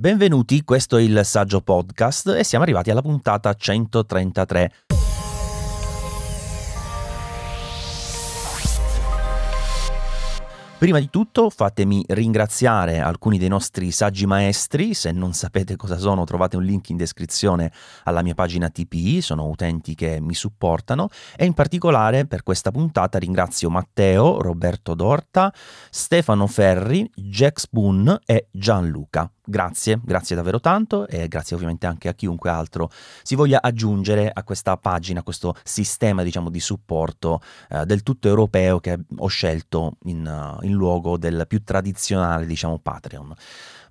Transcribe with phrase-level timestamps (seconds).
[0.00, 4.72] Benvenuti, questo è il Saggio Podcast e siamo arrivati alla puntata 133.
[10.78, 16.24] Prima di tutto fatemi ringraziare alcuni dei nostri saggi maestri, se non sapete cosa sono
[16.24, 17.70] trovate un link in descrizione
[18.04, 23.18] alla mia pagina TPI, sono utenti che mi supportano e in particolare per questa puntata
[23.18, 25.52] ringrazio Matteo, Roberto Dorta,
[25.90, 29.30] Stefano Ferri, Jack Spoon e Gianluca.
[29.50, 32.88] Grazie, grazie davvero tanto e grazie ovviamente anche a chiunque altro
[33.24, 38.28] si voglia aggiungere a questa pagina, a questo sistema diciamo di supporto eh, del tutto
[38.28, 43.34] europeo che ho scelto in, uh, in luogo del più tradizionale diciamo Patreon.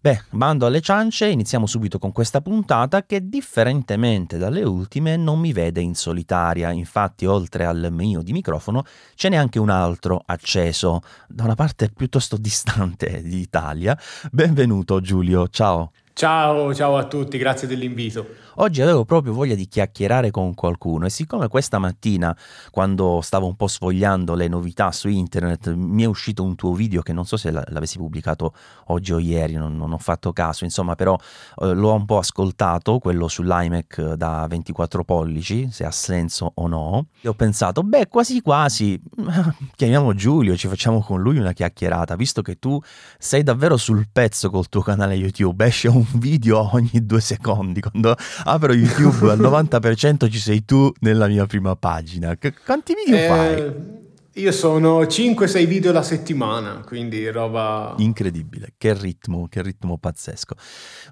[0.02, 5.52] Beh, bando alle ciance, iniziamo subito con questa puntata che differentemente dalle ultime non mi
[5.52, 8.86] vede in solitaria, infatti oltre al mio di microfono
[9.16, 14.00] ce n'è anche un altro acceso da una parte piuttosto distante d'Italia.
[14.32, 15.92] Benvenuto Giulio, ciao.
[16.20, 18.28] Ciao, ciao a tutti, grazie dell'invito.
[18.56, 22.36] Oggi avevo proprio voglia di chiacchierare con qualcuno e siccome questa mattina,
[22.72, 27.02] quando stavo un po' sfogliando le novità su internet, mi è uscito un tuo video
[27.02, 28.54] che non so se l'avessi pubblicato
[28.88, 31.18] oggi o ieri, non, non ho fatto caso, insomma, però
[31.62, 37.06] eh, l'ho un po' ascoltato, quello sull'iMac da 24 pollici, se ha senso o no,
[37.22, 39.02] e ho pensato, beh, quasi quasi,
[39.74, 42.78] chiamiamo Giulio, ci facciamo con lui una chiacchierata, visto che tu
[43.18, 48.16] sei davvero sul pezzo col tuo canale YouTube, esce un video ogni due secondi, quando
[48.46, 52.36] apro YouTube al 90% ci sei tu nella mia prima pagina.
[52.38, 53.99] Qu- quanti video eh, fai?
[54.40, 57.94] Io sono 5-6 video alla settimana, quindi roba...
[57.98, 60.56] Incredibile, che ritmo, che ritmo pazzesco.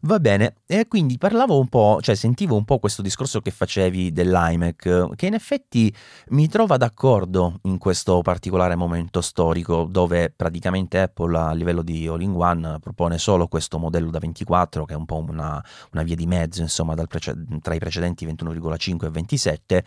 [0.03, 4.13] Va bene, e quindi parlavo un po', cioè sentivo un po' questo discorso che facevi
[4.13, 5.93] dell'iMac, che in effetti
[6.29, 12.79] mi trova d'accordo in questo particolare momento storico, dove praticamente Apple a livello di all-in-one
[12.79, 16.61] propone solo questo modello da 24, che è un po' una, una via di mezzo,
[16.61, 19.83] insomma, prece- tra i precedenti 21,5 e 27,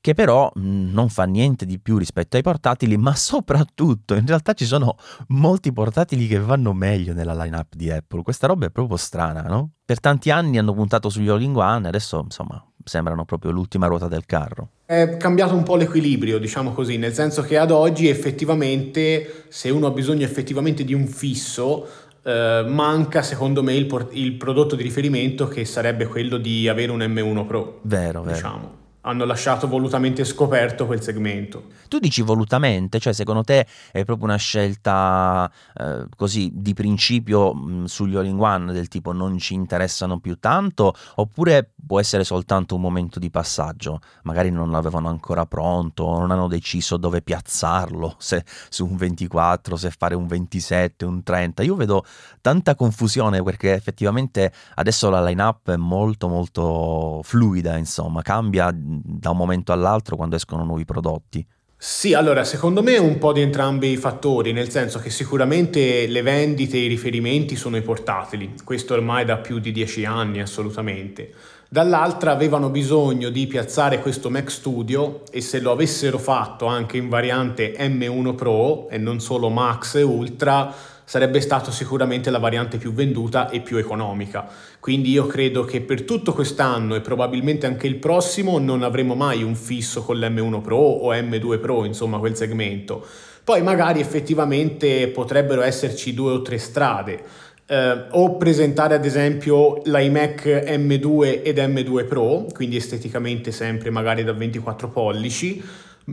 [0.00, 2.42] che però non fa niente di più rispetto ai
[2.84, 4.96] portatili, ma soprattutto in realtà ci sono
[5.28, 8.22] molti portatili che vanno meglio nella lineup di Apple.
[8.22, 9.70] Questa roba è proprio strana, no?
[9.84, 14.68] Per tanti anni hanno puntato sugli all-in-one, adesso insomma sembrano proprio l'ultima ruota del carro.
[14.84, 19.86] È cambiato un po' l'equilibrio, diciamo così, nel senso che ad oggi effettivamente, se uno
[19.86, 21.86] ha bisogno effettivamente di un fisso,
[22.22, 26.92] eh, manca secondo me il, por- il, prodotto di riferimento che sarebbe quello di avere
[26.92, 27.80] un M1 Pro.
[27.82, 28.82] Vero, vero.
[29.06, 31.64] Hanno lasciato volutamente scoperto quel segmento.
[31.88, 37.84] Tu dici volutamente, cioè secondo te è proprio una scelta eh, così di principio mh,
[37.84, 43.18] sugli all-in-one del tipo non ci interessano più tanto oppure può essere soltanto un momento
[43.18, 48.96] di passaggio, magari non l'avevano ancora pronto, non hanno deciso dove piazzarlo, se su un
[48.96, 51.62] 24, se fare un 27, un 30.
[51.62, 52.04] Io vedo
[52.40, 59.36] tanta confusione perché effettivamente adesso la line-up è molto molto fluida, insomma, cambia da un
[59.36, 61.46] momento all'altro quando escono nuovi prodotti?
[61.76, 66.22] Sì, allora secondo me un po' di entrambi i fattori, nel senso che sicuramente le
[66.22, 71.32] vendite e i riferimenti sono i portatili, questo ormai da più di dieci anni assolutamente.
[71.68, 77.08] Dall'altra avevano bisogno di piazzare questo Mac Studio e se lo avessero fatto anche in
[77.08, 80.72] variante M1 Pro e non solo Max e Ultra,
[81.04, 84.48] sarebbe stato sicuramente la variante più venduta e più economica.
[84.80, 89.42] Quindi io credo che per tutto quest'anno e probabilmente anche il prossimo non avremo mai
[89.42, 93.06] un fisso con l'M1 Pro o M2 Pro, insomma quel segmento.
[93.44, 97.22] Poi magari effettivamente potrebbero esserci due o tre strade.
[97.66, 104.34] Uh, o presentare ad esempio l'iMac M2 ed M2 Pro, quindi esteticamente sempre magari da
[104.34, 105.62] 24 pollici,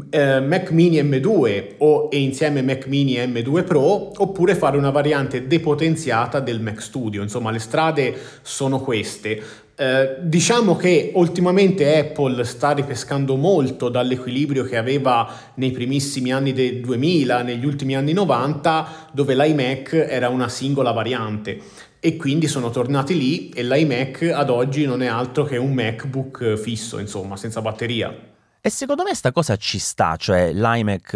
[0.10, 5.48] eh, Mac Mini M2 o e insieme Mac Mini M2 Pro oppure fare una variante
[5.48, 7.22] depotenziata del Mac Studio.
[7.22, 9.42] Insomma, le strade sono queste.
[9.76, 16.82] Eh, diciamo che ultimamente Apple sta ripescando molto dall'equilibrio che aveva nei primissimi anni del
[16.82, 21.60] 2000, negli ultimi anni 90, dove l'iMac era una singola variante
[22.00, 26.56] e quindi sono tornati lì e l'iMac ad oggi non è altro che un MacBook
[26.58, 28.30] fisso, insomma, senza batteria.
[28.64, 31.14] E secondo me sta cosa ci sta, cioè l'iMac,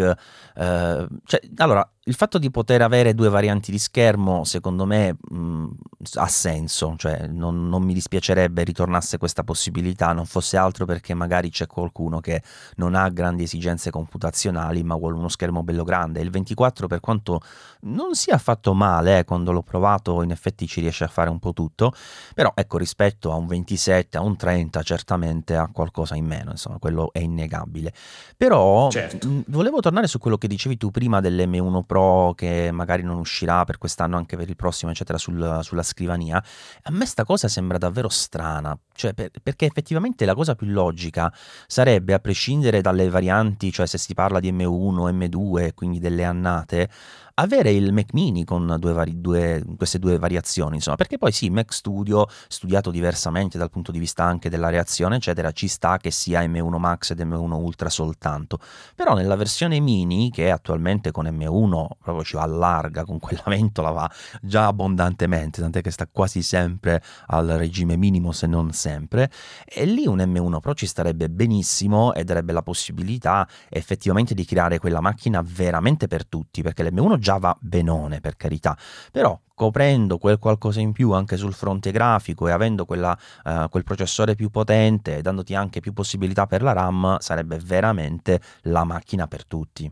[0.56, 5.66] eh, cioè, allora il fatto di poter avere due varianti di schermo, secondo me, mh,
[6.14, 11.50] ha senso, cioè non, non, mi dispiacerebbe ritornasse questa possibilità, non fosse altro perché magari
[11.50, 12.42] c'è qualcuno che
[12.76, 16.20] non ha grandi esigenze computazionali ma vuole uno schermo bello grande.
[16.20, 17.40] Il 24 per quanto
[17.80, 21.40] non sia affatto male, eh, quando l'ho provato in effetti ci riesce a fare un
[21.40, 21.92] po' tutto,
[22.34, 26.78] però ecco rispetto a un 27, a un 30 certamente ha qualcosa in meno, insomma
[26.78, 27.92] quello è innegabile.
[28.36, 29.26] Però certo.
[29.26, 33.16] mh, volevo tornare su quello che dicevi tu prima dell'M1 Pro Pro che magari non
[33.16, 36.36] uscirà per quest'anno, anche per il prossimo, eccetera, sul, sulla scrivania.
[36.82, 41.32] A me sta cosa sembra davvero strana, cioè per, perché effettivamente la cosa più logica
[41.66, 46.90] sarebbe, a prescindere dalle varianti, cioè se si parla di M1, M2, quindi delle annate,
[47.38, 51.50] avere il Mac mini con due vari, due, queste due variazioni, insomma, perché poi sì,
[51.50, 56.10] Mac Studio, studiato diversamente dal punto di vista anche della reazione, eccetera, ci sta che
[56.10, 58.58] sia M1 Max ed M1 Ultra soltanto,
[58.94, 63.90] però nella versione mini, che attualmente con M1 proprio ci va larga, con quella ventola
[63.90, 64.10] va
[64.40, 69.30] già abbondantemente, tant'è che sta quasi sempre al regime minimo se non sempre,
[69.64, 74.78] e lì un M1 Pro ci starebbe benissimo e darebbe la possibilità effettivamente di creare
[74.78, 78.78] quella macchina veramente per tutti, perché l'M1 già va benone per carità,
[79.10, 83.82] però coprendo quel qualcosa in più anche sul fronte grafico e avendo quella, uh, quel
[83.82, 89.26] processore più potente e dandoti anche più possibilità per la RAM, sarebbe veramente la macchina
[89.26, 89.90] per tutti.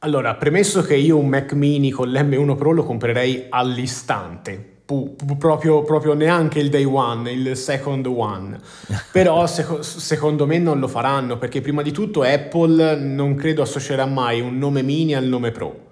[0.00, 4.82] Allora, premesso che io un Mac mini con l'M1 Pro lo comprerei all'istante,
[5.36, 8.56] proprio, proprio, neanche il day one, il second one.
[9.10, 14.06] Però sec- secondo me non lo faranno perché prima di tutto Apple non credo associerà
[14.06, 15.86] mai un nome mini al nome Pro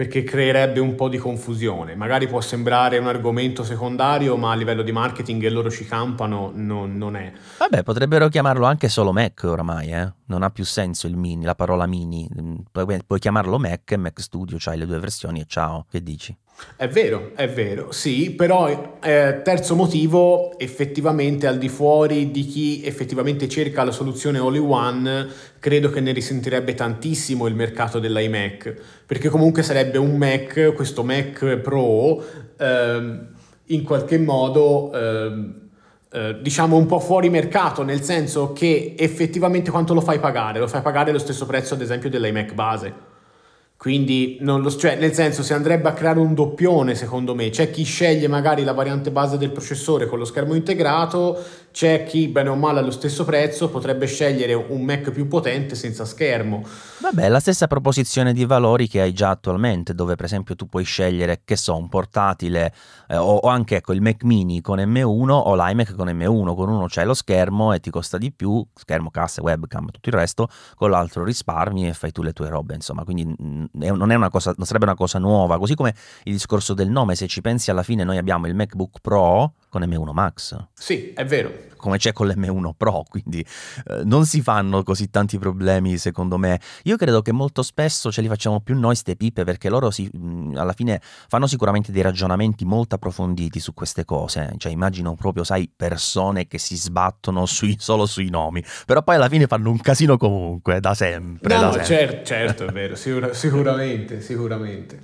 [0.00, 1.94] perché creerebbe un po' di confusione.
[1.94, 6.50] Magari può sembrare un argomento secondario, ma a livello di marketing e loro ci campano
[6.54, 7.30] non, non è.
[7.58, 10.10] Vabbè, potrebbero chiamarlo anche solo Mac oramai, eh?
[10.30, 12.26] non ha più senso il mini, la parola mini.
[12.72, 16.34] Pu- puoi chiamarlo Mac, Mac Studio, c'hai le due versioni e ciao, che dici?
[16.76, 22.82] È vero, è vero, sì, però eh, terzo motivo, effettivamente al di fuori di chi
[22.84, 25.28] effettivamente cerca la soluzione all in one,
[25.60, 28.74] credo che ne risentirebbe tantissimo il mercato dell'iMac,
[29.06, 32.24] perché comunque sarebbe un Mac, questo Mac Pro,
[32.58, 33.26] ehm,
[33.66, 34.92] in qualche modo...
[34.92, 35.54] Ehm,
[36.12, 40.58] eh, diciamo un po' fuori mercato, nel senso che effettivamente quanto lo fai pagare?
[40.58, 42.94] Lo fai pagare lo stesso prezzo, ad esempio, dell'iMac base
[43.80, 47.48] quindi, lo, cioè, nel senso, si andrebbe a creare un doppione, secondo me.
[47.48, 52.28] C'è chi sceglie magari la variante base del processore con lo schermo integrato, c'è chi,
[52.28, 56.64] bene o male, allo stesso prezzo potrebbe scegliere un Mac più potente senza schermo.
[56.98, 60.84] Vabbè, la stessa proposizione di valori che hai già attualmente, dove per esempio tu puoi
[60.84, 62.72] scegliere, che so, un portatile
[63.08, 66.54] eh, o, o, anche ecco, il Mac mini con M1 o l'iMac con M1.
[66.54, 70.14] Con uno c'è lo schermo e ti costa di più, schermo, casse, webcam, tutto il
[70.14, 73.04] resto, con l'altro risparmi e fai tu le tue robe, insomma.
[73.04, 75.94] Quindi mm, non, è una cosa, non sarebbe una cosa nuova, così come
[76.24, 79.82] il discorso del nome, se ci pensi alla fine noi abbiamo il MacBook Pro con
[79.82, 80.66] M1 Max.
[80.74, 81.59] Sì, è vero.
[81.76, 86.60] Come c'è con l'M1 Pro, quindi eh, non si fanno così tanti problemi secondo me.
[86.84, 90.10] Io credo che molto spesso ce li facciamo più noi ste pippe perché loro si,
[90.12, 94.54] mh, alla fine fanno sicuramente dei ragionamenti molto approfonditi su queste cose.
[94.56, 99.28] Cioè immagino proprio, sai, persone che si sbattono sui, solo sui nomi, però poi alla
[99.28, 101.54] fine fanno un casino comunque, da sempre.
[101.54, 101.86] No, da sempre.
[101.86, 105.02] Certo, certo, è vero, sicura, sicuramente, sicuramente.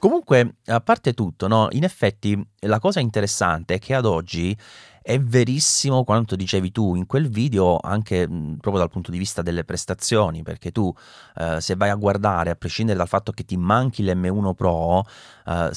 [0.00, 4.56] Comunque, a parte tutto, no, in effetti la cosa interessante è che ad oggi
[5.02, 9.42] è verissimo quanto dicevi tu in quel video, anche mh, proprio dal punto di vista
[9.42, 10.92] delle prestazioni, perché tu
[11.36, 15.04] eh, se vai a guardare, a prescindere dal fatto che ti manchi l'M1 Pro,
[15.46, 15.70] eh,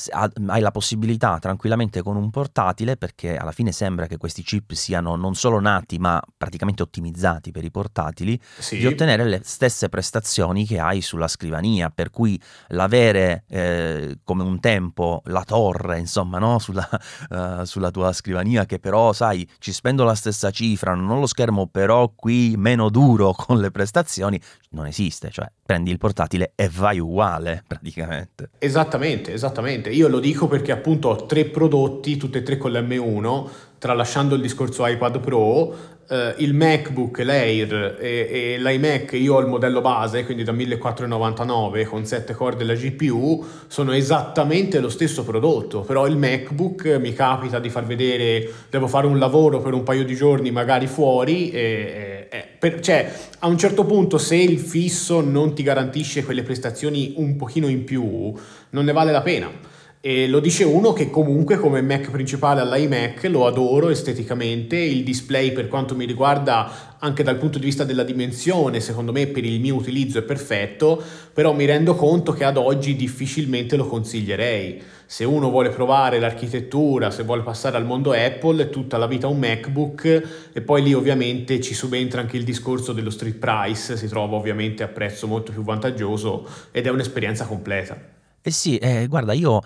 [0.48, 5.16] hai la possibilità tranquillamente con un portatile, perché alla fine sembra che questi chip siano
[5.16, 8.78] non solo nati, ma praticamente ottimizzati per i portatili, sì.
[8.78, 14.60] di ottenere le stesse prestazioni che hai sulla scrivania, per cui l'avere eh, come un
[14.60, 16.60] tempo la torre, insomma, no?
[16.60, 16.88] sulla,
[17.30, 21.28] uh, sulla tua scrivania, che però sai, ci spendo la stessa cifra, non ho lo
[21.28, 24.40] schermo però qui meno duro con le prestazioni,
[24.72, 28.50] non esiste, cioè prendi il portatile e vai uguale praticamente.
[28.58, 29.90] Esattamente, esattamente.
[29.90, 34.42] Io lo dico perché appunto ho tre prodotti, tutti e tre con l'M1, tralasciando il
[34.42, 40.26] discorso iPad Pro, Uh, il MacBook, l'Air e, e, l'iMac, io ho il modello base,
[40.26, 46.18] quindi da 1499 con 7 core della GPU, sono esattamente lo stesso prodotto, però il
[46.18, 50.52] MacBook mi capita di far vedere, devo fare un lavoro per un paio di giorni
[50.52, 55.64] magari fuori, e, e, per, cioè a un certo punto se il fisso non ti
[55.64, 58.34] garantisce quelle prestazioni un pochino in più,
[58.72, 59.72] non ne vale la pena.
[60.06, 65.54] E lo dice uno che comunque come Mac principale all'iMac lo adoro esteticamente, il display
[65.54, 69.62] per quanto mi riguarda anche dal punto di vista della dimensione secondo me per il
[69.62, 74.82] mio utilizzo è perfetto, però mi rendo conto che ad oggi difficilmente lo consiglierei.
[75.06, 79.40] Se uno vuole provare l'architettura, se vuole passare al mondo Apple, tutta la vita un
[79.40, 84.36] MacBook e poi lì ovviamente ci subentra anche il discorso dello street price, si trova
[84.36, 87.98] ovviamente a prezzo molto più vantaggioso ed è un'esperienza completa.
[88.46, 89.62] Eh sì, eh, guarda, io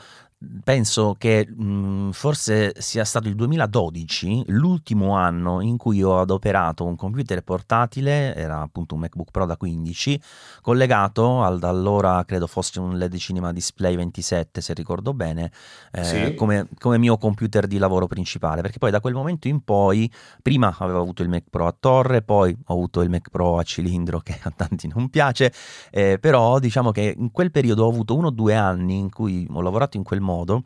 [0.64, 6.96] penso che mh, forse sia stato il 2012 l'ultimo anno in cui ho adoperato un
[6.96, 10.22] computer portatile, era appunto un MacBook Pro da 15,
[10.62, 15.52] collegato al da allora credo fosse un LED Cinema Display 27 se ricordo bene,
[15.92, 16.34] eh, sì.
[16.36, 20.12] come, come, mio computer di lavoro principale, perché poi da quel momento in poi,
[20.44, 23.64] prima avevo avuto il Mac Pro a torre, poi ho avuto il Mac Pro a
[23.64, 25.52] cilindro che a tanti non piace,
[25.90, 29.48] eh, però diciamo che in quel periodo ho avuto uno o due anni in cui
[29.50, 30.64] ho lavorato in quel modo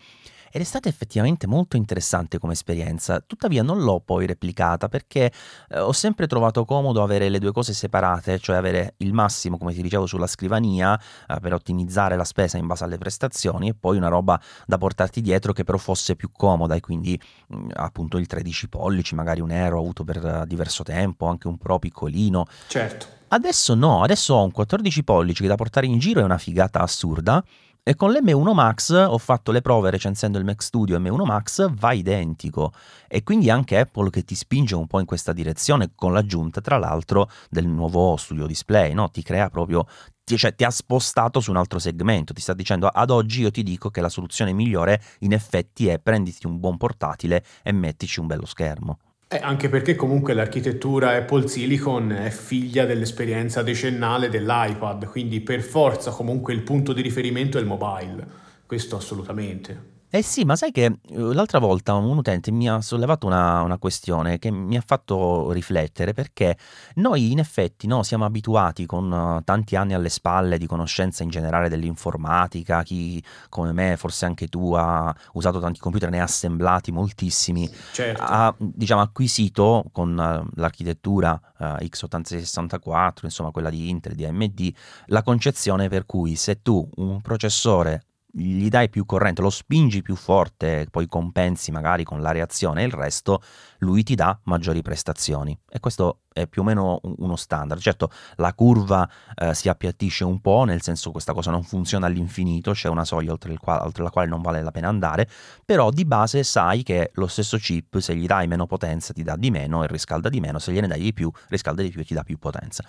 [0.52, 5.32] ed è stata effettivamente molto interessante come esperienza, tuttavia non l'ho poi replicata perché
[5.70, 9.74] eh, ho sempre trovato comodo avere le due cose separate, cioè avere il massimo, come
[9.74, 13.96] ti dicevo, sulla scrivania eh, per ottimizzare la spesa in base alle prestazioni e poi
[13.96, 18.18] una roba da portarti dietro che però fosse più comoda e quindi mh, mm, appunto
[18.18, 22.46] il 13 pollici, magari un Aero avuto per uh, diverso tempo, anche un Pro piccolino.
[22.68, 23.20] Certo.
[23.30, 26.82] Adesso no, adesso ho un 14 pollici che da portare in giro è una figata
[26.82, 27.42] assurda
[27.84, 31.94] e con l'M1 Max ho fatto le prove recensendo il Mac Studio M1 Max, va
[31.94, 32.74] identico.
[33.08, 36.78] E quindi anche Apple che ti spinge un po' in questa direzione, con l'aggiunta tra
[36.78, 39.10] l'altro del nuovo Studio Display, no?
[39.10, 39.88] Ti crea proprio,
[40.24, 43.50] ti, cioè, ti ha spostato su un altro segmento, ti sta dicendo ad oggi io
[43.50, 48.20] ti dico che la soluzione migliore in effetti è prenditi un buon portatile e mettici
[48.20, 49.00] un bello schermo.
[49.34, 56.12] Eh, anche perché comunque l'architettura Apple Silicon è figlia dell'esperienza decennale dell'iPad, quindi per forza
[56.12, 58.28] comunque il punto di riferimento è il mobile,
[58.66, 59.91] questo assolutamente.
[60.14, 63.78] Eh sì, ma sai che eh, l'altra volta un utente mi ha sollevato una, una
[63.78, 66.58] questione che mi ha fatto riflettere perché
[66.96, 71.30] noi in effetti no, siamo abituati con uh, tanti anni alle spalle di conoscenza in
[71.30, 76.92] generale dell'informatica, chi come me, forse anche tu, ha usato tanti computer, ne ha assemblati
[76.92, 78.22] moltissimi, certo.
[78.22, 84.74] ha diciamo, acquisito con uh, l'architettura uh, x8664, insomma quella di Intel, di AMD,
[85.06, 90.16] la concezione per cui se tu un processore gli dai più corrente, lo spingi più
[90.16, 93.42] forte, poi compensi magari con la reazione e il resto,
[93.80, 95.58] lui ti dà maggiori prestazioni.
[95.70, 97.82] E questo è più o meno uno standard.
[97.82, 102.06] Certo, la curva eh, si appiattisce un po', nel senso che questa cosa non funziona
[102.06, 105.28] all'infinito, c'è una soglia oltre, quale, oltre, la quale non vale la pena andare,
[105.66, 109.36] però di base sai che lo stesso chip, se gli dai meno potenza, ti dà
[109.36, 112.06] di meno e riscalda di meno, se gliene dai di più, riscalda di più e
[112.06, 112.84] ti dà più potenza.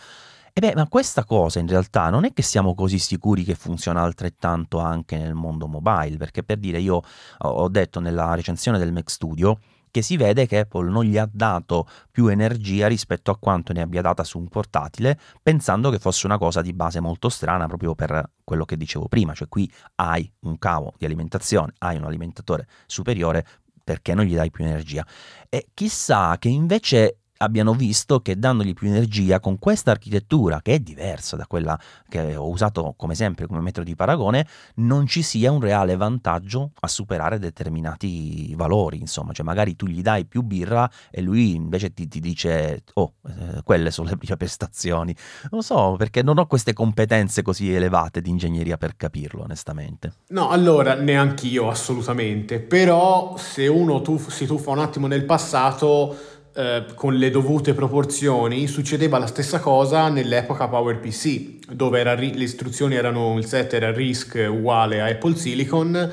[0.55, 4.03] E beh, ma questa cosa in realtà non è che siamo così sicuri che funziona
[4.03, 7.01] altrettanto anche nel mondo mobile, perché per dire io
[7.39, 9.59] ho detto nella recensione del Mac Studio
[9.91, 13.81] che si vede che Apple non gli ha dato più energia rispetto a quanto ne
[13.81, 17.95] abbia data su un portatile, pensando che fosse una cosa di base molto strana proprio
[17.95, 22.67] per quello che dicevo prima, cioè qui hai un cavo di alimentazione, hai un alimentatore
[22.85, 23.47] superiore,
[23.83, 25.07] perché non gli dai più energia?
[25.49, 30.79] E chissà che invece abbiano visto che dandogli più energia con questa architettura, che è
[30.79, 34.47] diversa da quella che ho usato come sempre come metodo di paragone,
[34.77, 38.99] non ci sia un reale vantaggio a superare determinati valori.
[39.01, 43.15] Insomma, cioè magari tu gli dai più birra e lui invece ti, ti dice, oh,
[43.27, 45.15] eh, quelle sono le mie prestazioni.
[45.51, 50.13] Non so, perché non ho queste competenze così elevate di ingegneria per capirlo, onestamente.
[50.29, 52.61] No, allora, neanch'io assolutamente.
[52.61, 58.67] Però se uno tuff- si tuffa un attimo nel passato eh, con le dovute proporzioni,
[58.67, 64.49] succedeva la stessa cosa nell'epoca PowerPC, dove era, le istruzioni erano, il set era RISC
[64.51, 66.11] uguale a Apple Silicon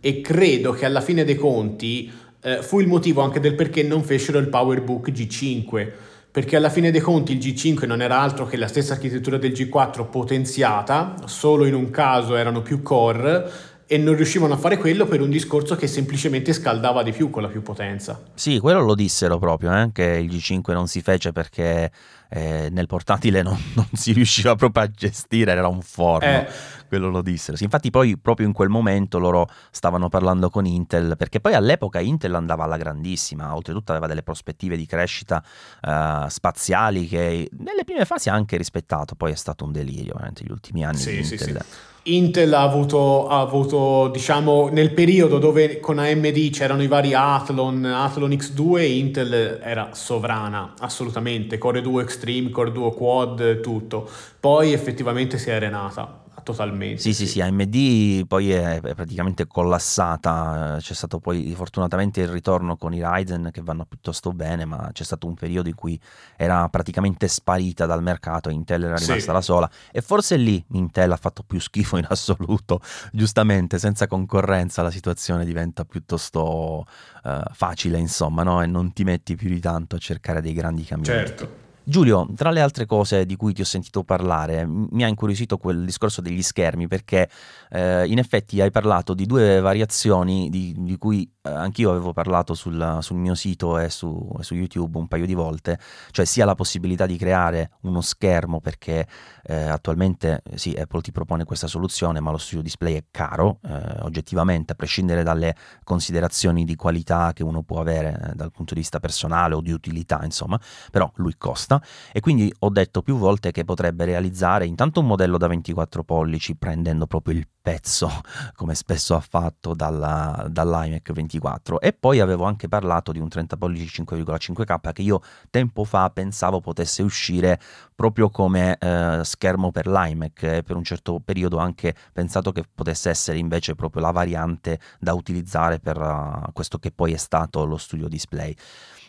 [0.00, 2.10] e credo che alla fine dei conti
[2.42, 5.92] eh, fu il motivo anche del perché non fecero il PowerBook G5
[6.30, 9.50] perché alla fine dei conti il G5 non era altro che la stessa architettura del
[9.50, 13.50] G4 potenziata, solo in un caso erano più core
[13.92, 17.42] e non riuscivano a fare quello per un discorso che semplicemente scaldava di più con
[17.42, 18.22] la più potenza.
[18.34, 21.90] Sì, quello lo dissero proprio, eh, che il G5 non si fece perché
[22.28, 26.46] eh, nel portatile non, non, si riusciva proprio a gestire, era un forno, eh.
[26.90, 27.56] Quello lo dissero.
[27.56, 32.00] Sì, infatti poi proprio in quel momento loro stavano parlando con Intel, perché poi all'epoca
[32.00, 35.42] Intel andava alla grandissima, oltretutto aveva delle prospettive di crescita
[35.82, 40.42] uh, spaziali che nelle prime fasi ha anche rispettato, poi è stato un delirio veramente
[40.44, 41.38] gli ultimi anni sì, di Intel.
[41.38, 41.88] Sì.
[42.02, 47.84] Intel ha avuto, ha avuto, diciamo, nel periodo dove con AMD c'erano i vari Athlon,
[47.84, 54.08] Athlon X2, Intel era sovrana, assolutamente, Core 2 Extreme, Core 2 Quad, tutto.
[54.40, 57.00] Poi effettivamente si è arenata totalmente.
[57.00, 62.92] Sì, sì, sì, AMD poi è, praticamente collassata, c'è stato poi fortunatamente il ritorno con
[62.94, 65.98] i Ryzen che vanno piuttosto bene, ma c'è stato un periodo in cui
[66.36, 69.32] era praticamente sparita dal mercato, Intel era rimasta sì.
[69.32, 72.80] la sola e forse lì Intel ha fatto più schifo in assoluto,
[73.12, 76.86] giustamente, senza concorrenza la situazione diventa piuttosto
[77.24, 78.62] uh, facile, insomma, no?
[78.62, 81.28] e non ti metti più di tanto a cercare dei grandi cambiamenti.
[81.28, 81.68] Certo.
[81.82, 85.84] Giulio, tra le altre cose di cui ti ho sentito parlare, mi ha incuriosito quel
[85.84, 87.28] discorso degli schermi perché
[87.70, 92.98] eh, in effetti hai parlato di due variazioni di, di cui anch'io avevo parlato sul,
[93.00, 95.78] sul mio sito e su, su, YouTube un paio di volte,
[96.10, 99.06] cioè sia la possibilità di creare uno schermo perché
[99.44, 104.00] eh, attualmente sì, Apple ti propone questa soluzione, ma lo studio display è caro, eh,
[104.00, 105.54] oggettivamente, a prescindere dalle
[105.84, 109.72] considerazioni di qualità che uno può avere eh, dal punto di vista personale o di
[109.72, 111.82] utilità, insomma, però lui costa.
[112.12, 116.56] E quindi ho detto più volte che potrebbe realizzare intanto un modello da 24 pollici
[116.56, 118.10] prendendo proprio il pezzo
[118.54, 121.39] come spesso ha fatto dalla, dall'iMac 24
[121.80, 125.20] e poi avevo anche parlato di un 30 pollici 5,5K che io
[125.50, 127.58] tempo fa pensavo potesse uscire
[127.94, 133.10] proprio come eh, schermo per l'iMac e per un certo periodo anche pensato che potesse
[133.10, 137.76] essere invece proprio la variante da utilizzare per uh, questo che poi è stato lo
[137.76, 138.54] studio display.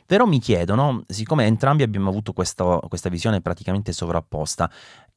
[0.05, 4.69] Però mi chiedono, siccome entrambi abbiamo avuto questa, questa visione praticamente sovrapposta,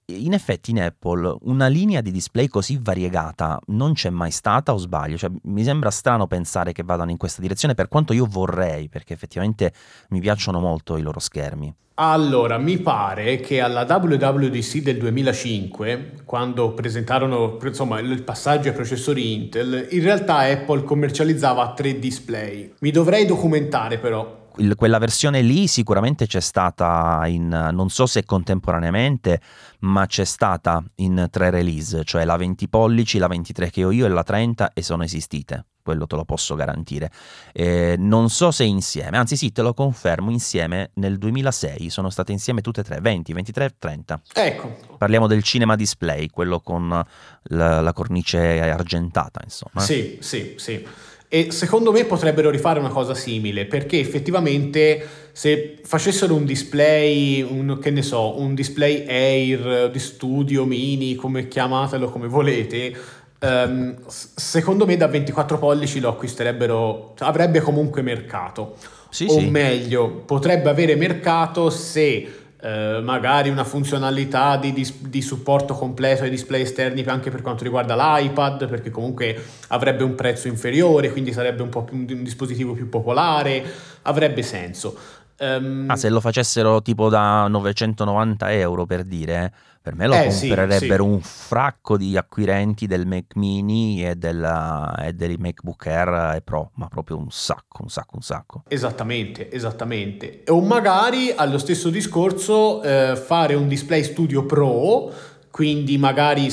[0.06, 4.76] in effetti in Apple una linea di display così variegata non c'è mai stata o
[4.76, 5.16] sbaglio?
[5.16, 9.14] Cioè, mi sembra strano pensare che vadano in questa direzione per quanto io vorrei, perché
[9.14, 9.72] effettivamente
[10.10, 11.74] mi piacciono molto i loro schermi.
[11.96, 19.32] Allora, mi pare che alla WWDC del 2005, quando presentarono insomma, il passaggio ai processori
[19.32, 22.72] Intel, in realtà Apple commercializzava tre display.
[22.80, 28.24] Mi dovrei documentare però, il, quella versione lì sicuramente c'è stata in, non so se
[28.24, 29.40] contemporaneamente,
[29.80, 34.06] ma c'è stata in tre release, cioè la 20 pollici, la 23 che ho io
[34.06, 37.10] e la 30 e sono esistite, quello te lo posso garantire.
[37.52, 42.32] Eh, non so se insieme, anzi sì, te lo confermo, insieme nel 2006 sono state
[42.32, 44.20] insieme tutte e tre, 20, 23 e 30.
[44.34, 44.76] Ecco.
[44.96, 49.80] Parliamo del cinema display, quello con la, la cornice argentata, insomma.
[49.80, 50.86] Sì, sì, sì.
[51.34, 57.80] E secondo me potrebbero rifare una cosa simile, perché effettivamente se facessero un display, un,
[57.82, 62.94] che ne so, un display Air di studio mini, come chiamatelo come volete,
[63.40, 68.76] um, secondo me da 24 pollici lo acquisterebbero, avrebbe comunque mercato.
[69.10, 69.50] Sì, o sì.
[69.50, 76.30] meglio, potrebbe avere mercato se eh, magari una funzionalità di, di, di, supporto completo ai
[76.30, 81.60] display esterni anche per quanto riguarda l'iPad, perché comunque avrebbe un prezzo inferiore, quindi sarebbe
[81.60, 83.62] un, più, un dispositivo più popolare,
[84.02, 84.96] avrebbe senso.
[85.40, 89.52] Um, ah, se lo facessero tipo da 990 euro per dire,
[89.84, 91.14] per me lo eh, comprerebbero sì, sì.
[91.14, 96.70] un fracco di acquirenti del Mac mini e, della, e dei MacBook Air e Pro,
[96.76, 98.62] ma proprio un sacco, un sacco, un sacco.
[98.68, 100.44] Esattamente, esattamente.
[100.46, 105.12] O magari allo stesso discorso eh, fare un display studio Pro,
[105.50, 106.48] quindi magari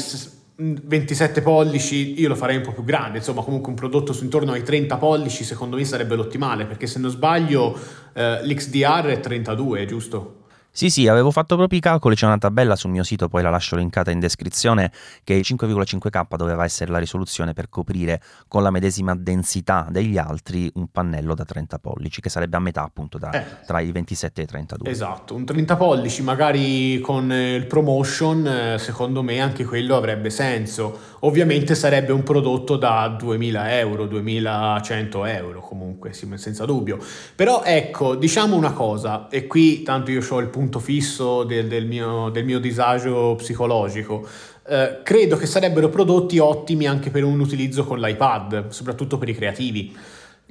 [0.58, 4.52] 27 pollici io lo farei un po' più grande, insomma comunque un prodotto su intorno
[4.52, 7.80] ai 30 pollici secondo me sarebbe l'ottimale, perché se non sbaglio
[8.12, 10.40] eh, l'XDR è 32, giusto?
[10.74, 13.50] Sì, sì, avevo fatto proprio i calcoli, c'è una tabella sul mio sito, poi la
[13.50, 14.90] lascio linkata in descrizione,
[15.26, 20.72] che il 5,5K doveva essere la risoluzione per coprire con la medesima densità degli altri
[20.76, 23.66] un pannello da 30 pollici, che sarebbe a metà appunto da, eh.
[23.66, 24.90] tra i 27 e i 32.
[24.90, 30.98] Esatto, un 30 pollici magari con il promotion, eh, secondo me anche quello avrebbe senso.
[31.20, 36.98] Ovviamente sarebbe un prodotto da 2000 euro, 2100 euro comunque, senza dubbio.
[37.36, 41.68] Però ecco, diciamo una cosa, e qui tanto io ho il punto punto fisso del,
[41.68, 44.28] del, mio, del mio, disagio psicologico.
[44.68, 49.36] Eh, credo che sarebbero prodotti ottimi anche per un utilizzo con l'iPad, soprattutto per i
[49.36, 49.98] creativi.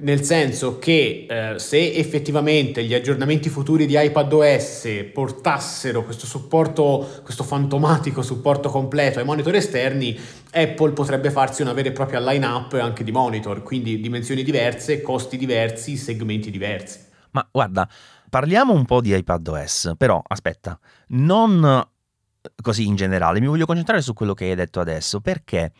[0.01, 7.43] Nel senso che eh, se effettivamente gli aggiornamenti futuri di iPadOS portassero questo supporto, questo
[7.43, 10.19] fantomatico supporto completo ai monitor esterni,
[10.51, 15.37] Apple potrebbe farsi una vera e propria line-up anche di monitor, quindi dimensioni diverse, costi
[15.37, 16.99] diversi, segmenti diversi.
[17.31, 17.87] Ma guarda,
[18.31, 21.85] Parliamo un po' di iPadOS, però aspetta, non
[22.61, 25.73] così in generale, mi voglio concentrare su quello che hai detto adesso, perché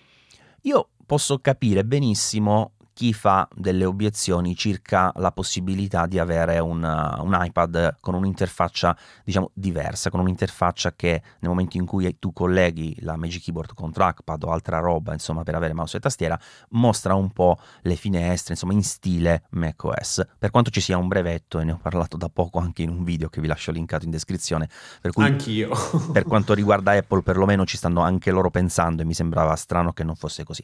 [0.64, 7.38] io posso capire benissimo chi fa delle obiezioni circa la possibilità di avere un, un,
[7.40, 13.16] iPad con un'interfaccia diciamo diversa, con un'interfaccia che nel momento in cui tu colleghi la
[13.16, 17.32] Magic Keyboard con trackpad o altra roba, insomma, per avere mouse e tastiera, mostra un
[17.32, 20.26] po' le finestre, insomma, in stile macOS.
[20.38, 23.04] Per quanto ci sia un brevetto, e ne ho parlato da poco anche in un
[23.04, 25.72] video che vi lascio linkato in descrizione, per cui Anch'io.
[26.12, 30.04] per quanto riguarda Apple, perlomeno ci stanno anche loro pensando e mi sembrava strano che
[30.04, 30.64] non fosse così.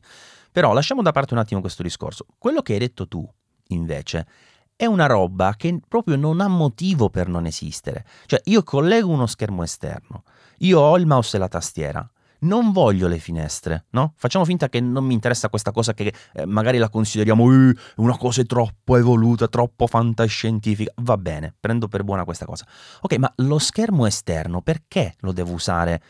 [0.52, 2.26] Però lasciamo da parte un attimo questo discorso.
[2.38, 3.28] Quello che hai detto tu,
[3.68, 4.28] invece,
[4.76, 8.06] è una roba che proprio non ha motivo per non esistere.
[8.26, 10.24] Cioè, io collego uno schermo esterno,
[10.60, 12.10] io ho il mouse e la tastiera.
[12.40, 14.14] non voglio le finestre, no?
[14.16, 18.18] Facciamo finta che non mi interessa questa cosa che eh, magari la consideriamo eh, una
[18.18, 20.92] cosa troppo evoluta, troppo fantascientifica.
[20.98, 22.66] Va bene, prendo per buona questa cosa.
[23.02, 26.02] Ok, ma lo schermo esterno perché lo devo usare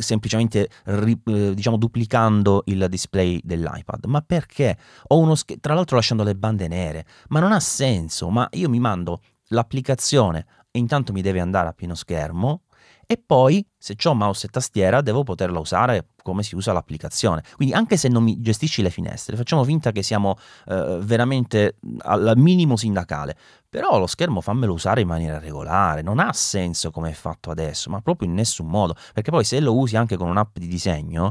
[0.00, 4.04] semplicemente eh, diciamo duplicando il display dell'iPad.
[4.06, 4.76] Ma perché?
[5.08, 7.04] Ho uno schermo tra l'altro lasciando le bande nere.
[7.28, 11.72] Ma non ha senso ma io mi mando l'applicazione e intanto mi deve andare a
[11.72, 12.62] pieno schermo
[13.10, 17.42] e poi se ho mouse e tastiera devo poterla usare come si usa l'applicazione.
[17.56, 22.34] Quindi anche se non mi gestisci le finestre, facciamo finta che siamo eh, veramente al
[22.36, 23.34] minimo sindacale,
[23.66, 27.88] però lo schermo fammelo usare in maniera regolare, non ha senso come è fatto adesso,
[27.88, 31.30] ma proprio in nessun modo, perché poi se lo usi anche con un'app di disegno,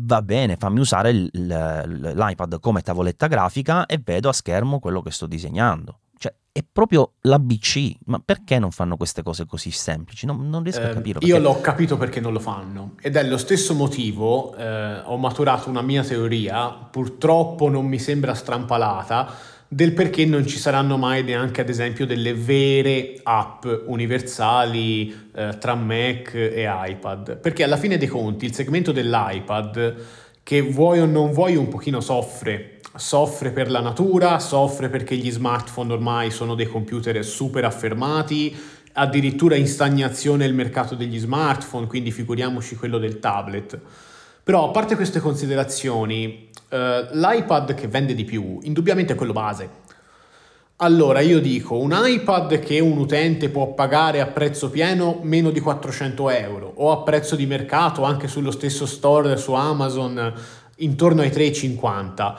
[0.00, 5.26] va bene, fammi usare l'iPad come tavoletta grafica e vedo a schermo quello che sto
[5.26, 6.00] disegnando
[6.58, 7.98] è proprio l'ABC.
[8.06, 10.26] Ma perché non fanno queste cose così semplici?
[10.26, 11.20] Non, non riesco eh, a capirlo.
[11.20, 11.34] Perché...
[11.34, 12.94] Io l'ho capito perché non lo fanno.
[13.00, 18.34] Ed è lo stesso motivo, eh, ho maturato una mia teoria, purtroppo non mi sembra
[18.34, 19.32] strampalata,
[19.68, 25.74] del perché non ci saranno mai neanche, ad esempio, delle vere app universali eh, tra
[25.74, 27.36] Mac e iPad.
[27.36, 29.94] Perché alla fine dei conti il segmento dell'iPad,
[30.42, 35.30] che vuoi o non vuoi, un pochino soffre soffre per la natura, soffre perché gli
[35.30, 38.54] smartphone ormai sono dei computer super affermati,
[38.92, 43.78] addirittura in stagnazione il mercato degli smartphone, quindi figuriamoci quello del tablet.
[44.42, 49.86] Però a parte queste considerazioni, eh, l'iPad che vende di più, indubbiamente è quello base.
[50.80, 55.60] Allora io dico, un iPad che un utente può pagare a prezzo pieno meno di
[55.60, 60.32] 400 euro o a prezzo di mercato anche sullo stesso store su Amazon
[60.76, 62.36] intorno ai 3,50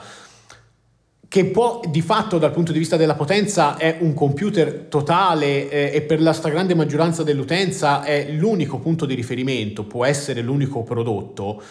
[1.30, 5.90] che può di fatto dal punto di vista della potenza è un computer totale eh,
[5.94, 11.62] e per la stragrande maggioranza dell'utenza è l'unico punto di riferimento, può essere l'unico prodotto.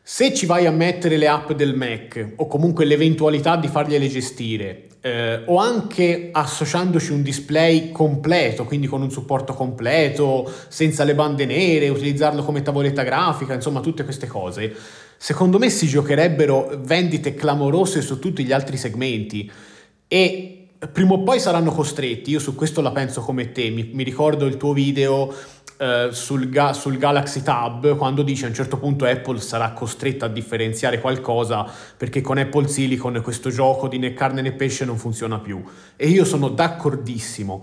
[0.00, 4.86] Se ci vai a mettere le app del Mac o comunque l'eventualità di fargliele gestire
[5.00, 11.46] eh, o anche associandoci un display completo, quindi con un supporto completo, senza le bande
[11.46, 14.72] nere, utilizzarlo come tavoletta grafica, insomma tutte queste cose,
[15.22, 19.52] secondo me si giocherebbero vendite clamorose su tutti gli altri segmenti
[20.08, 24.02] e prima o poi saranno costretti, io su questo la penso come te, mi, mi
[24.02, 25.30] ricordo il tuo video
[25.76, 30.24] eh, sul, ga- sul, Galaxy Tab quando dice a un certo punto Apple sarà costretta
[30.24, 34.96] a differenziare qualcosa perché con Apple Silicon questo gioco di né carne né pesce non
[34.96, 35.62] funziona più.
[35.96, 37.62] E io sono d'accordissimo,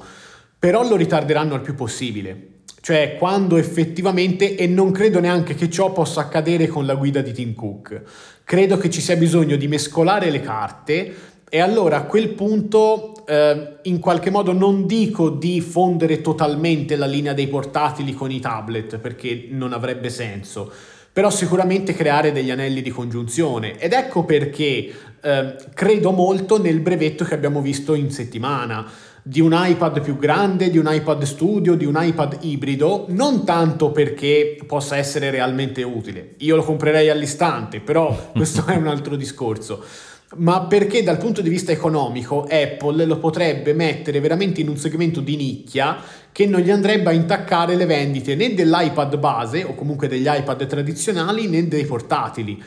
[0.59, 2.56] però lo ritarderanno il più possibile
[2.87, 7.33] cioè quando effettivamente, e non credo neanche che ciò possa accadere con la guida di
[7.33, 8.01] Tim Cook,
[8.45, 11.13] credo che ci sia bisogno di mescolare le carte
[11.49, 17.07] e allora a quel punto eh, in qualche modo non dico di fondere totalmente la
[17.07, 20.71] linea dei portatili con i tablet perché non avrebbe senso,
[21.11, 23.77] però sicuramente creare degli anelli di congiunzione.
[23.79, 28.89] Ed ecco perché eh, credo molto nel brevetto che abbiamo visto in settimana
[29.27, 33.91] di un iPad più grande, di un iPad studio, di un iPad ibrido, non tanto
[33.91, 39.83] perché possa essere realmente utile, io lo comprerei all'istante, però questo è un altro discorso,
[40.37, 45.19] ma perché dal punto di vista economico Apple lo potrebbe mettere veramente in un segmento
[45.19, 45.97] di nicchia
[46.31, 50.65] che non gli andrebbe a intaccare le vendite né dell'iPad base o comunque degli iPad
[50.67, 52.63] tradizionali né dei portatili.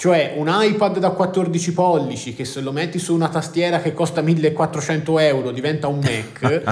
[0.00, 4.22] Cioè un iPad da 14 pollici che se lo metti su una tastiera che costa
[4.22, 6.62] 1400 euro diventa un Mac,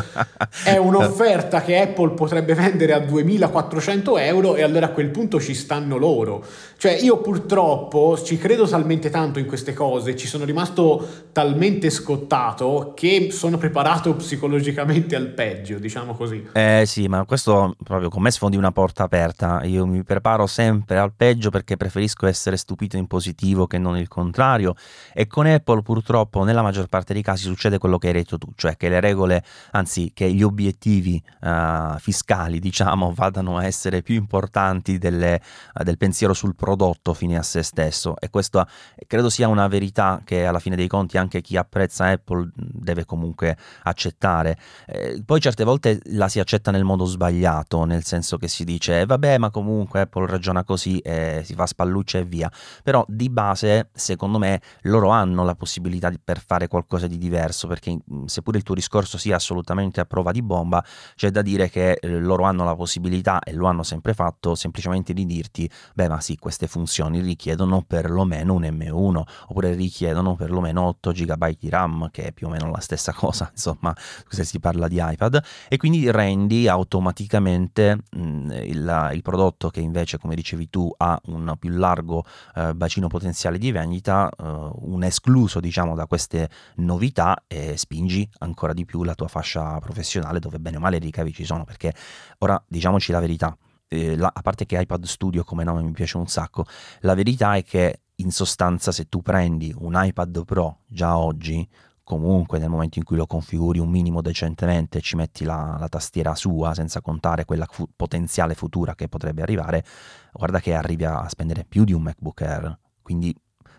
[0.65, 5.53] è un'offerta che Apple potrebbe vendere a 2400 euro e allora a quel punto ci
[5.53, 6.43] stanno loro.
[6.79, 12.95] Cioè io purtroppo ci credo talmente tanto in queste cose, ci sono rimasto talmente scottato
[12.97, 16.49] che sono preparato psicologicamente al peggio, diciamo così.
[16.55, 19.61] Eh sì, ma questo proprio con me sfondi una porta aperta.
[19.65, 23.97] Io mi preparo sempre al peggio perché preferisco essere stupito in positivo positivo che non
[23.97, 24.75] il contrario.
[25.13, 28.53] E con Apple purtroppo nella maggior parte dei casi succede quello che hai detto tu,
[28.55, 34.15] cioè che le regole, anzi che gli obiettivi uh, fiscali diciamo vadano a essere più
[34.15, 35.41] importanti delle,
[35.75, 38.15] uh, del pensiero sul prodotto fine a se stesso.
[38.19, 38.65] E questo
[39.07, 43.57] credo sia una verità che alla fine dei conti anche chi apprezza Apple deve comunque
[43.83, 44.57] accettare.
[44.87, 49.01] Eh, poi certe volte la si accetta nel modo sbagliato, nel senso che si dice
[49.01, 52.51] eh, vabbè ma comunque Apple ragiona così e si fa spalluccia e via,
[52.83, 57.67] però di base, secondo me, loro hanno la possibilità di, per fare qualcosa di diverso,
[57.67, 61.71] perché mm, seppure il tuo discorso sia assolutamente a prova di bomba, c'è da dire
[61.71, 66.09] che eh, loro hanno la possibilità, e lo hanno sempre fatto, semplicemente di dirti, beh
[66.09, 72.11] ma sì, queste funzioni richiedono perlomeno un M1, oppure richiedono perlomeno 8 GB di RAM,
[72.11, 73.95] che è più o meno la stessa cosa, insomma,
[74.29, 79.81] se si parla di iPad, e quindi rendi automaticamente mh, mm, il, il, prodotto che
[79.81, 85.05] invece, come dicevi tu, ha un più largo eh, bacino potenziale di vendita, eh, un
[85.05, 90.59] escluso diciamo da queste novità e spingi ancora di più la tua fascia professionale dove
[90.59, 91.95] bene o male i ricavi ci sono, perché
[92.39, 93.57] ora diciamoci la verità,
[93.87, 96.65] eh, la, a parte che iPad Studio come nome mi piace un sacco,
[97.01, 101.67] la verità è che in sostanza se tu prendi un iPad Pro già oggi,
[102.09, 106.35] comunque nel momento in cui lo configuri un minimo decentemente ci metti la, la tastiera
[106.35, 109.85] sua senza contare quella fu- potenziale futura che potrebbe arrivare,
[110.33, 112.79] guarda che arrivi a spendere più di un MacBook Air.
[113.09, 113.35] Quindi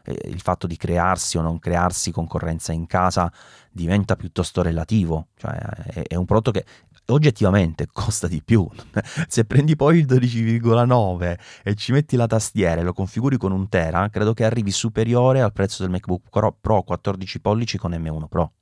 [0.05, 3.31] eh, il fatto di crearsi o non crearsi concorrenza in casa
[3.71, 6.65] diventa piuttosto relativo, cioè è, è un prodotto che
[7.05, 8.67] oggettivamente costa di più.
[9.29, 13.69] Se prendi poi il 12,9 e ci metti la tastiera e lo configuri con un
[13.69, 18.53] tera, credo che arrivi superiore al prezzo del MacBook Pro 14 pollici con M1 Pro.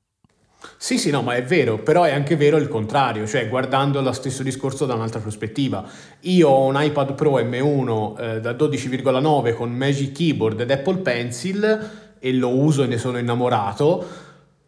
[0.77, 4.11] Sì, sì, no, ma è vero, però è anche vero il contrario, cioè guardando lo
[4.11, 5.83] stesso discorso da un'altra prospettiva.
[6.21, 11.89] Io ho un iPad Pro M1 eh, da 12,9 con Magic Keyboard ed Apple Pencil
[12.19, 14.25] e lo uso e ne sono innamorato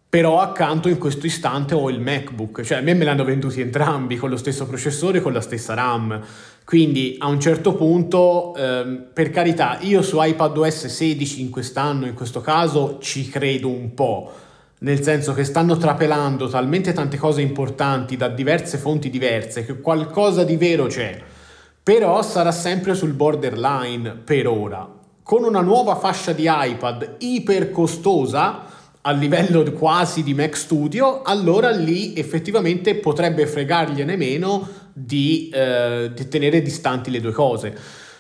[0.10, 4.17] però accanto in questo istante ho il MacBook, cioè a me me l'hanno venduti entrambi
[4.17, 6.19] con lo stesso processore e con la stessa RAM.
[6.65, 12.15] Quindi a un certo punto, ehm, per carità, io su iPadOS 16 in quest'anno, in
[12.15, 14.32] questo caso, ci credo un po',
[14.79, 20.43] nel senso che stanno trapelando talmente tante cose importanti da diverse fonti diverse che qualcosa
[20.43, 21.21] di vero c'è,
[21.81, 24.87] però sarà sempre sul borderline per ora.
[25.21, 28.65] Con una nuova fascia di iPad iper costosa,
[29.01, 36.27] a livello quasi di Mac Studio, allora lì effettivamente potrebbe fregargliene meno di, eh, di,
[36.27, 37.77] tenere distanti le due cose.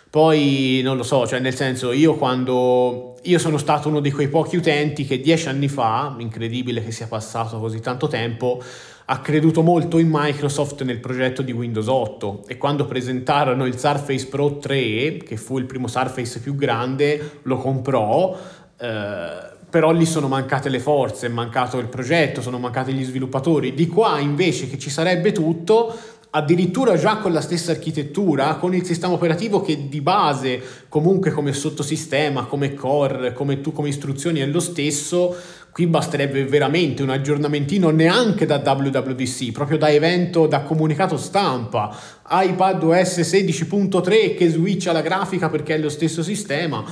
[0.09, 4.27] Poi non lo so, cioè nel senso io quando io sono stato uno di quei
[4.27, 8.59] pochi utenti che dieci anni fa, incredibile che sia passato così tanto tempo,
[9.05, 14.27] ha creduto molto in Microsoft nel progetto di Windows 8 e quando presentarono il Surface
[14.27, 18.37] Pro 3, che fu il primo Surface più grande, lo comprò.
[18.79, 23.75] Eh, però lì sono mancate le forze, è mancato il progetto, sono mancati gli sviluppatori.
[23.75, 25.95] Di qua invece che ci sarebbe tutto,
[26.31, 31.53] addirittura già con la stessa architettura, con il sistema operativo che di base, comunque come
[31.53, 35.35] sottosistema, come core, come, tu, come istruzioni è lo stesso,
[35.71, 41.97] qui basterebbe veramente un aggiornamentino neanche da WWDC, proprio da evento, da comunicato stampa,
[42.29, 46.83] iPad OS 16.3 che switcha la grafica perché è lo stesso sistema.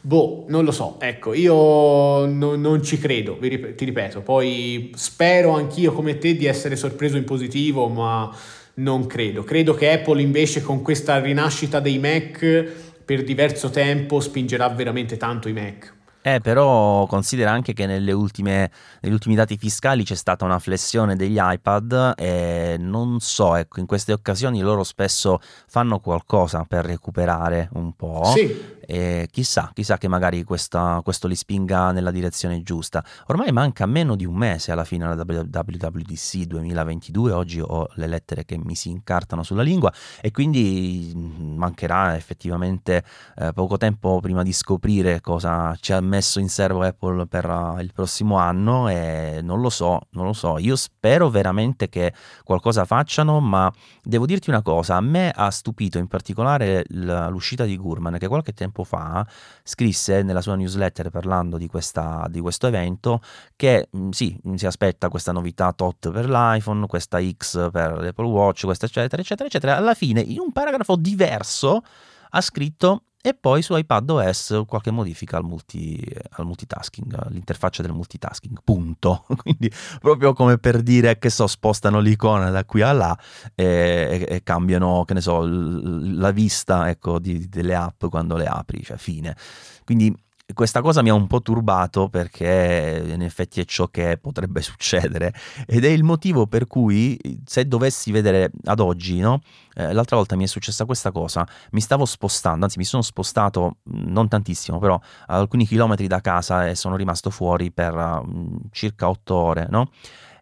[0.00, 5.92] Boh, non lo so, ecco, io no, non ci credo, ti ripeto, poi spero anch'io
[5.92, 8.30] come te di essere sorpreso in positivo, ma
[8.76, 9.44] non credo.
[9.44, 12.64] Credo che Apple invece con questa rinascita dei Mac
[13.04, 15.94] per diverso tempo spingerà veramente tanto i Mac.
[16.26, 18.68] Eh, però considera anche che nelle ultime,
[19.00, 23.86] negli ultimi dati fiscali c'è stata una flessione degli iPad e non so, ecco, in
[23.86, 28.24] queste occasioni loro spesso fanno qualcosa per recuperare un po'.
[28.24, 28.74] Sì.
[28.88, 33.04] E chissà, chissà che magari questa, questo li spinga nella direzione giusta.
[33.26, 38.44] Ormai manca meno di un mese alla fine alla WWDC 2022, oggi ho le lettere
[38.44, 43.02] che mi si incartano sulla lingua e quindi mm, mancherà effettivamente
[43.36, 47.78] eh, poco tempo prima di scoprire cosa ci ha messo in serbo Apple per uh,
[47.80, 50.58] il prossimo anno e non lo so, non lo so.
[50.58, 52.12] Io spero veramente che
[52.44, 53.72] qualcosa facciano, ma
[54.02, 58.52] devo dirti una cosa, a me ha stupito in particolare l'uscita di Gurman che qualche
[58.52, 59.26] tempo tempo fa
[59.62, 63.20] scrisse nella sua newsletter parlando di, questa, di questo evento
[63.56, 68.64] che mm, sì, si aspetta questa novità tot per l'iPhone, questa X per l'Apple Watch,
[68.64, 69.76] questa eccetera, eccetera, eccetera.
[69.76, 71.82] Alla fine, in un paragrafo diverso,
[72.30, 76.00] ha scritto e poi su iPadOS qualche modifica al, multi,
[76.30, 79.26] al multitasking, all'interfaccia del multitasking, punto.
[79.42, 83.18] Quindi proprio come per dire che so, spostano l'icona da qui a là
[83.54, 88.84] e, e, cambiano, che ne so, la vista ecco, di, delle app quando le apri,
[88.84, 89.36] cioè fine.
[89.84, 90.14] Quindi
[90.54, 95.32] questa cosa mi ha un po' turbato perché in effetti è ciò che potrebbe succedere
[95.66, 99.40] ed è il motivo per cui se dovessi vedere ad oggi, no?
[99.74, 103.78] eh, l'altra volta mi è successa questa cosa, mi stavo spostando, anzi mi sono spostato
[103.84, 109.34] non tantissimo, però alcuni chilometri da casa e sono rimasto fuori per uh, circa otto
[109.34, 109.90] ore, no?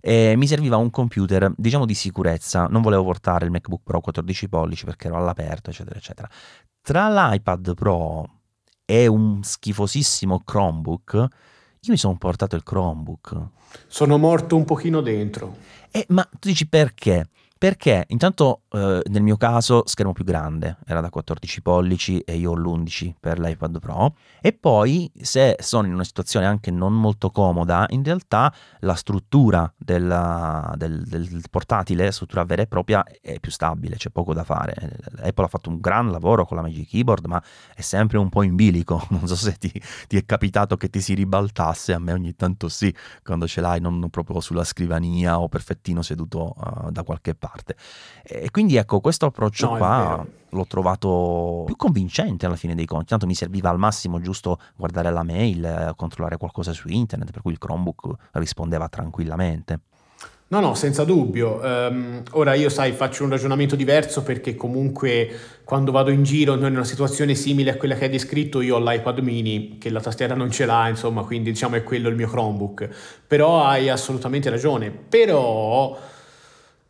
[0.00, 4.48] E mi serviva un computer, diciamo di sicurezza, non volevo portare il MacBook Pro 14
[4.50, 6.28] pollici perché ero all'aperto, eccetera, eccetera.
[6.82, 8.33] Tra l'iPad Pro
[8.84, 13.36] è un schifosissimo Chromebook, io mi sono portato il Chromebook.
[13.86, 15.56] Sono morto un pochino dentro.
[15.90, 17.28] Eh, ma tu dici perché?
[17.58, 22.50] Perché intanto eh, nel mio caso schermo più grande, era da 14 pollici e io
[22.50, 27.30] ho l'11 per l'iPad Pro e poi se sono in una situazione anche non molto
[27.30, 33.52] comoda, in realtà la struttura della, del, del, portatile, struttura vera e propria, è più
[33.52, 34.74] stabile, c'è poco da fare.
[35.22, 37.42] Apple ha fatto un gran lavoro con la Magic Keyboard, ma
[37.74, 39.70] è sempre un po' in bilico, non so se ti,
[40.08, 43.80] ti è capitato che ti si ribaltasse, a me ogni tanto sì, quando ce l'hai
[43.80, 47.76] non proprio sulla scrivania o perfettino seduto uh, da qualche parte.
[48.22, 53.06] E quindi ecco, questo approccio no, qua l'ho trovato più convincente alla fine dei conti.
[53.06, 57.52] Tanto mi serviva al massimo giusto guardare la mail, controllare qualcosa su internet, per cui
[57.52, 59.80] il Chromebook rispondeva tranquillamente.
[60.46, 61.58] No, no, senza dubbio.
[61.60, 65.28] Um, ora io, sai, faccio un ragionamento diverso perché comunque
[65.64, 68.78] quando vado in giro, in una situazione simile a quella che hai descritto, io ho
[68.78, 72.28] l'iPad mini, che la tastiera non ce l'ha, insomma, quindi diciamo è quello il mio
[72.28, 72.88] Chromebook.
[73.26, 74.90] Però hai assolutamente ragione.
[74.90, 75.98] Però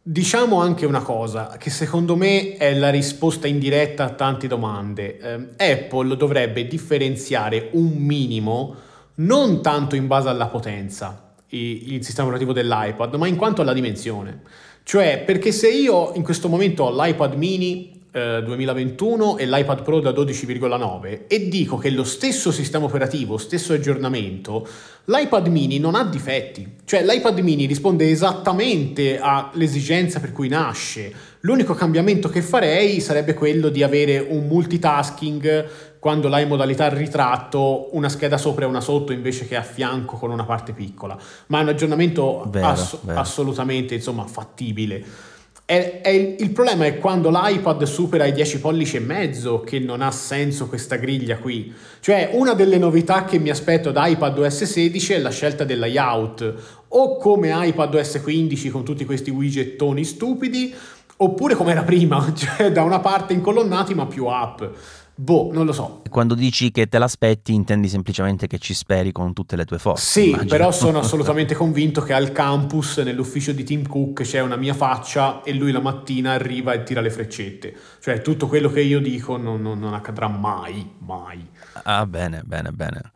[0.07, 5.57] Diciamo anche una cosa, che secondo me è la risposta indiretta a tante domande.
[5.57, 8.75] Eh, Apple dovrebbe differenziare un minimo,
[9.15, 14.43] non tanto in base alla potenza, il sistema operativo dell'iPad, ma in quanto alla dimensione.
[14.83, 19.99] Cioè, perché se io in questo momento ho l'iPad mini 2021 eh, e l'iPad Pro
[19.99, 24.67] da 12,9 e dico che lo stesso sistema operativo, stesso aggiornamento,
[25.07, 31.13] l'iPad mini non ha difetti, cioè l'iPad mini risponde esattamente all'esigenza per cui nasce.
[31.41, 35.67] L'unico cambiamento che farei sarebbe quello di avere un multitasking
[35.99, 40.17] quando l'hai in modalità ritratto, una scheda sopra e una sotto invece che a fianco
[40.17, 41.19] con una parte piccola.
[41.47, 43.19] Ma è un aggiornamento vero, ass- vero.
[43.19, 45.33] assolutamente insomma, fattibile.
[45.67, 49.79] È, è il, il, problema è quando l'iPad supera i 10 pollici e mezzo che
[49.79, 51.73] non ha senso questa griglia qui.
[52.01, 56.55] Cioè, una delle novità che mi aspetto da iPadOS 16 è la scelta del layout,
[56.89, 60.75] o come iPadOS 15 con tutti questi widgettoni stupidi,
[61.17, 64.63] oppure come era prima, cioè da una parte incolonnati ma più app.
[65.17, 66.03] Boh, non lo so.
[66.11, 70.05] Quando dici che te l'aspetti, intendi semplicemente che ci speri con tutte le tue forze.
[70.05, 70.49] Sì, immagino.
[70.49, 75.43] però sono assolutamente convinto che al campus, nell'ufficio di Tim Cook, c'è una mia faccia
[75.43, 77.77] e lui la mattina arriva e tira le freccette.
[78.01, 81.47] Cioè, tutto quello che io dico non, non, non accadrà mai, mai.
[81.85, 83.13] Ah, bene, bene, bene.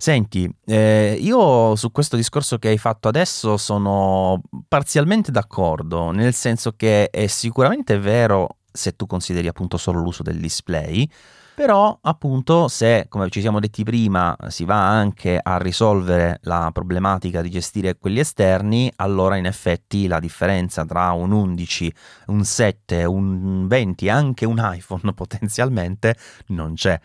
[0.00, 6.72] Senti, eh, io su questo discorso che hai fatto adesso sono parzialmente d'accordo, nel senso
[6.72, 11.06] che è sicuramente vero se tu consideri appunto solo l'uso del display,
[11.54, 17.42] però appunto se, come ci siamo detti prima, si va anche a risolvere la problematica
[17.42, 21.92] di gestire quelli esterni, allora in effetti la differenza tra un 11,
[22.28, 26.98] un 7, un 20 e anche un iPhone potenzialmente non c'è.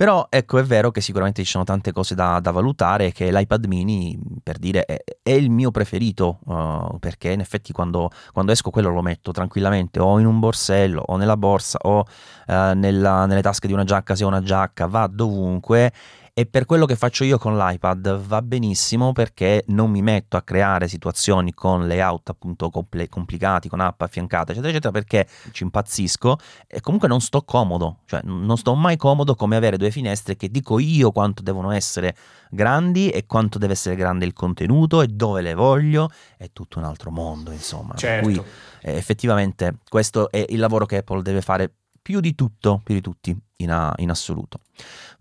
[0.00, 3.66] Però ecco è vero che sicuramente ci sono tante cose da, da valutare che l'iPad
[3.66, 8.70] mini per dire è, è il mio preferito uh, perché in effetti quando, quando, esco
[8.70, 12.04] quello lo metto tranquillamente o in un borsello o nella borsa o uh,
[12.46, 15.92] nella, nelle tasche di una giacca se ho una giacca va dovunque
[16.40, 20.42] e per quello che faccio io con l'iPad va benissimo perché non mi metto a
[20.42, 26.38] creare situazioni con layout appunto compl- complicati, con app affiancate, eccetera, eccetera, perché ci impazzisco
[26.66, 30.50] e comunque non sto comodo, cioè non sto mai comodo come avere due finestre che
[30.50, 32.16] dico io quanto devono essere
[32.48, 36.86] grandi e quanto deve essere grande il contenuto e dove le voglio, è tutto un
[36.86, 37.96] altro mondo, insomma.
[37.96, 38.26] Certo.
[38.26, 38.42] Cui
[38.80, 43.02] eh, effettivamente questo è il lavoro che Apple deve fare più di tutto, più di
[43.02, 44.60] tutti in, a, in assoluto.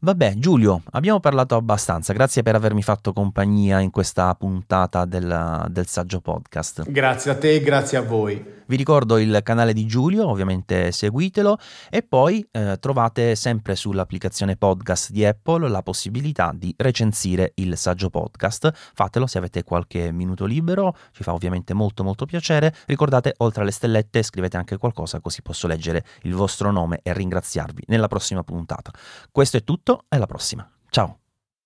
[0.02, 2.13] Vabbè, Giulio, abbiamo parlato abbastanza.
[2.13, 6.89] Grazie per avermi fatto compagnia in questa puntata del, del saggio podcast.
[6.89, 8.58] Grazie a te e grazie a voi.
[8.69, 11.58] Vi ricordo il canale di Giulio, ovviamente seguitelo
[11.89, 18.12] e poi eh, trovate sempre sull'applicazione podcast di Apple la possibilità di recensire il saggio
[18.12, 18.71] podcast.
[18.93, 22.71] Fatelo se avete qualche minuto libero, ci fa ovviamente molto molto piacere.
[22.86, 27.86] Ricordate, oltre alle stellette, scrivete anche qualcosa così posso leggere il vostro nome e ringraziarvi
[27.88, 28.91] nella prossima puntata.
[29.31, 30.69] Questo è tutto alla prossima.
[30.89, 31.18] Ciao!